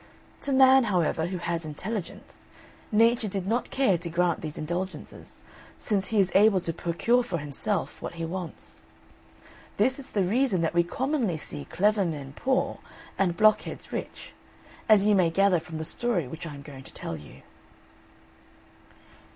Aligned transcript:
To 0.41 0.51
man 0.51 0.85
however, 0.85 1.27
who 1.27 1.37
has 1.37 1.63
intelligence, 1.63 2.47
Nature 2.91 3.27
did 3.27 3.45
not 3.45 3.69
care 3.69 3.99
to 3.99 4.09
grant 4.09 4.41
these 4.41 4.57
indulgences, 4.57 5.43
since 5.77 6.07
he 6.07 6.19
is 6.19 6.31
able 6.33 6.59
to 6.61 6.73
procure 6.73 7.21
for 7.21 7.37
himself 7.37 8.01
what 8.01 8.15
he 8.15 8.25
wants. 8.25 8.81
This 9.77 9.99
is 9.99 10.09
the 10.09 10.23
reason 10.23 10.61
that 10.61 10.73
we 10.73 10.81
commonly 10.81 11.37
see 11.37 11.65
clever 11.65 12.03
men 12.03 12.33
poor, 12.35 12.79
and 13.15 13.37
blockheads 13.37 13.91
rich; 13.91 14.31
as 14.89 15.05
you 15.05 15.13
may 15.13 15.29
gather 15.29 15.59
from 15.59 15.77
the 15.77 15.83
story 15.85 16.27
which 16.27 16.47
I 16.47 16.55
am 16.55 16.63
going 16.63 16.81
to 16.85 16.93
tell 16.95 17.15
you. 17.15 17.43